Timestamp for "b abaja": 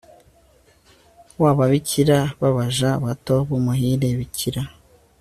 2.39-2.89